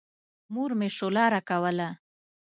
[0.53, 1.89] مور مې شوله راکوله.